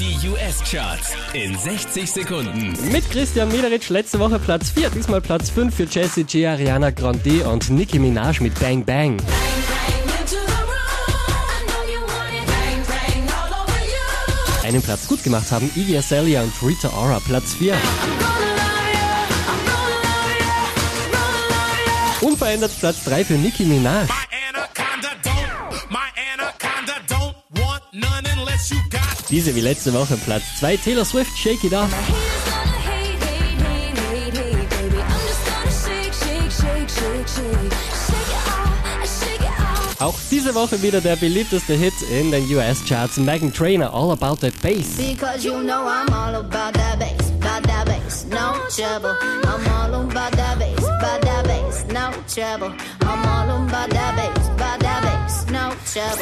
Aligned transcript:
Die 0.00 0.16
US-Charts 0.30 1.12
in 1.34 1.58
60 1.58 2.10
Sekunden. 2.10 2.74
Mit 2.90 3.10
Christian 3.10 3.48
Mederitsch 3.48 3.90
letzte 3.90 4.18
Woche 4.18 4.38
Platz 4.38 4.70
4, 4.70 4.88
diesmal 4.88 5.20
Platz 5.20 5.50
5 5.50 5.74
für 5.74 5.84
Jessie 5.84 6.22
J, 6.22 6.46
Ariana 6.46 6.88
Grande 6.88 7.46
und 7.46 7.68
Nicki 7.68 7.98
Minaj 7.98 8.40
mit 8.40 8.58
Bang 8.58 8.82
Bang. 8.82 9.18
Einen 14.62 14.80
Platz 14.80 15.06
gut 15.06 15.22
gemacht 15.22 15.52
haben 15.52 15.70
Iggy 15.76 15.98
Azalea 15.98 16.44
und 16.44 16.52
Rita 16.66 16.88
Ora, 16.96 17.20
Platz 17.20 17.52
4. 17.58 17.74
Unverändert 22.22 22.72
Platz 22.80 23.04
3 23.04 23.22
für 23.22 23.34
Nicki 23.34 23.64
Minaj. 23.64 24.06
My 24.06 24.14
anaconda 24.48 25.10
don't, 25.22 25.90
my 25.90 25.98
anaconda 26.32 26.94
don't 27.06 27.34
want 27.60 27.82
none 27.92 28.24
unless 28.34 28.70
you 28.70 28.78
got. 28.88 28.99
Diese 29.30 29.54
wie 29.54 29.60
letzte 29.60 29.92
Woche 29.94 30.16
Platz 30.16 30.42
2 30.58 30.76
Taylor 30.78 31.04
Swift, 31.04 31.38
Shake 31.38 31.62
It 31.64 31.72
Off. 31.72 31.88
Auch 40.00 40.14
diese 40.30 40.54
Woche 40.54 40.82
wieder 40.82 41.00
der 41.00 41.14
beliebteste 41.16 41.74
Hit 41.74 41.94
in 42.10 42.30
den 42.30 42.44
US-Charts, 42.56 43.18
Megan 43.18 43.52
Trainor, 43.52 43.92
All 43.92 44.10
About 44.10 44.36
That 44.40 44.60
Bass. 44.62 44.96
Because 44.96 45.44
you 45.44 45.62
know 45.62 45.86
I'm 45.86 46.12
all 46.12 46.34
about 46.36 46.72
that 46.74 46.98
bass, 46.98 47.30
about 47.38 47.70
no 48.30 48.54
trouble. 48.68 49.16
I'm 49.44 49.66
all 49.68 49.94
about 49.94 50.32
that 50.32 50.58
bass, 50.58 50.78
about 50.78 51.22
that 51.22 51.44
bass, 51.44 51.84
trouble. 52.34 52.72
I'm 53.02 53.26
all 53.26 53.66
about 53.66 53.90
that 53.90 54.16
bass, 54.16 54.49